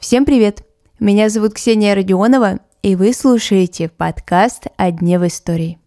[0.00, 0.64] Всем привет!
[0.98, 5.78] Меня зовут Ксения Родионова, и вы слушаете подкаст «О дне в истории».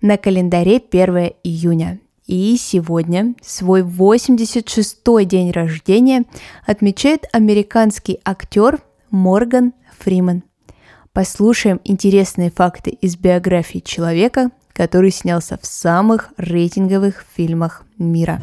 [0.00, 6.24] На календаре 1 июня, и сегодня свой 86-й день рождения
[6.66, 8.80] отмечает американский актер
[9.10, 10.42] Морган Фриман.
[11.12, 18.40] Послушаем интересные факты из биографии человека, который снялся в самых рейтинговых фильмах мира.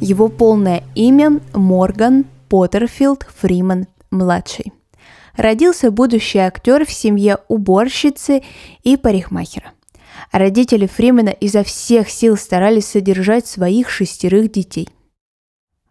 [0.00, 4.72] Его полное имя Морган Поттерфилд Фриман младший.
[5.36, 8.42] Родился будущий актер в семье уборщицы
[8.82, 9.72] и парикмахера.
[10.32, 14.88] Родители Фримена изо всех сил старались содержать своих шестерых детей.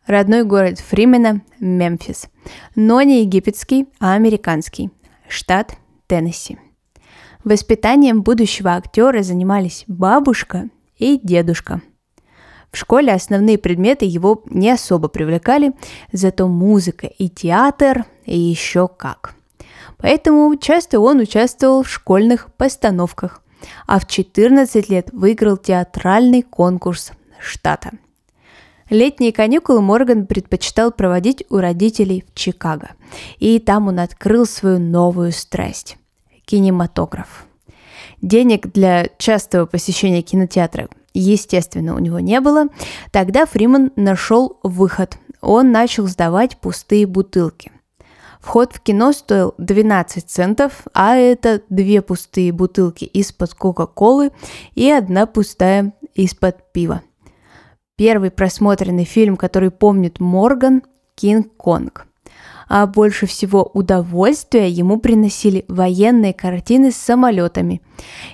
[0.07, 2.29] Родной город Фримена– Мемфис,
[2.75, 4.89] но не египетский, а американский,
[5.27, 6.57] штат Теннесси.
[7.43, 11.83] Воспитанием будущего актера занимались бабушка и дедушка–
[12.71, 15.73] в школе основные предметы его не особо привлекали,
[16.11, 19.35] зато музыка и театр и еще как.
[19.97, 23.41] Поэтому часто он участвовал в школьных постановках,
[23.87, 27.91] а в 14 лет выиграл театральный конкурс штата.
[28.89, 32.91] Летние каникулы Морган предпочитал проводить у родителей в Чикаго,
[33.37, 35.97] и там он открыл свою новую страсть–
[36.45, 37.45] кинематограф.
[38.21, 42.67] Денег для частого посещения кинотеатра естественно, у него не было,
[43.11, 45.17] тогда Фриман нашел выход.
[45.41, 47.71] Он начал сдавать пустые бутылки.
[48.39, 54.31] Вход в кино стоил 12 центов, а это две пустые бутылки из-под Кока-Колы
[54.75, 57.01] и одна пустая из-под пива.
[57.97, 60.83] Первый просмотренный фильм, который помнит Морган–
[61.15, 62.08] «Кинг-Конг»
[62.69, 67.81] а больше всего удовольствия ему приносили военные картины с самолетами.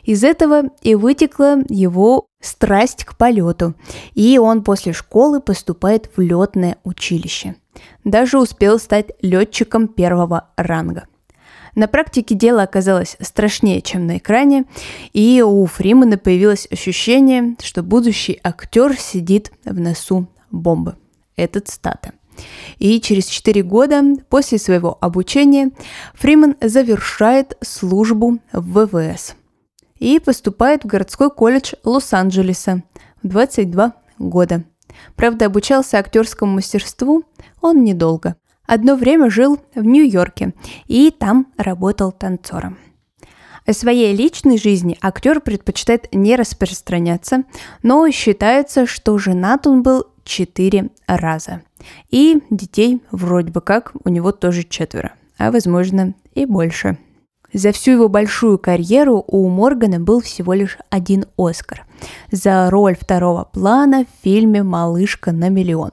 [0.04, 3.74] Из этого и вытекла его страсть к полету,
[4.14, 7.56] и он после школы поступает в летное училище.
[8.04, 11.08] Даже успел стать летчиком первого ранга.
[11.74, 14.66] На практике дело оказалось страшнее, чем на экране,
[15.12, 20.96] и у Фримана появилось ощущение, что будущий актер сидит в носу бомбы.
[21.36, 22.14] Это цитата.
[22.78, 25.72] И через 4 года после своего обучения
[26.14, 29.36] Фриман завершает службу в ВВС
[29.98, 32.84] и поступает в городской колледж Лос-Анджелеса
[33.24, 34.64] в 22 года.
[35.16, 37.24] Правда, обучался актерскому мастерству
[37.62, 38.36] он недолго.
[38.66, 40.54] Одно время жил в Нью-Йорке
[40.88, 42.78] и там работал танцором.
[43.66, 47.44] О своей личной жизни актер предпочитает не распространяться,
[47.82, 51.62] но считается, что женат он был четыре раза.
[52.10, 56.98] И детей вроде бы как у него тоже четверо, а возможно и больше.
[57.54, 61.86] За всю его большую карьеру у Моргана был всего лишь один Оскар
[62.30, 65.92] за роль второго плана в фильме «Малышка на миллион».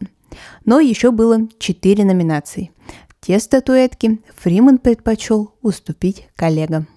[0.65, 2.72] Но еще было четыре номинации.
[3.21, 6.88] Те статуэтки Фриман предпочел уступить коллегам.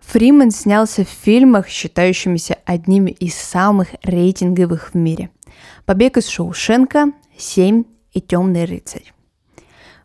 [0.00, 5.30] Фриман снялся в фильмах, считающимися одними из самых рейтинговых в мире.
[5.84, 9.12] «Побег из Шоушенка», «Семь» и «Темный рыцарь».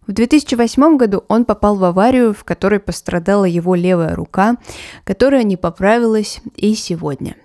[0.09, 4.57] В 2008 году он попал в аварию, в которой пострадала его левая рука,
[5.03, 7.35] которая не поправилась и сегодня.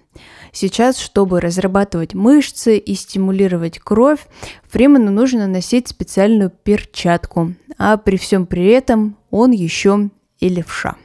[0.51, 4.21] Сейчас, чтобы разрабатывать мышцы и стимулировать кровь,
[4.69, 10.97] Фриману нужно носить специальную перчатку, а при всем при этом он еще и левша.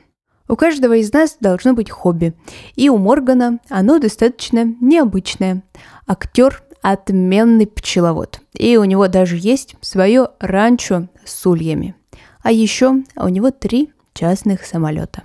[0.47, 2.33] У каждого из нас должно быть хобби,
[2.75, 5.63] и у Моргана оно достаточно необычное.
[6.07, 8.41] Актер отменный пчеловод.
[8.53, 11.95] И у него даже есть свое ранчо с ульями.
[12.41, 15.23] А еще у него три частных самолета.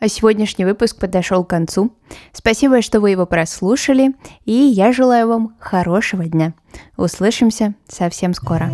[0.00, 1.92] А сегодняшний выпуск подошел к концу.
[2.32, 6.52] Спасибо, что вы его прослушали, и я желаю вам хорошего дня.
[6.96, 8.70] Услышимся совсем скоро.